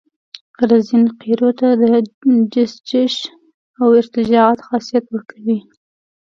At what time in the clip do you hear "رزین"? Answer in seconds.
0.69-1.05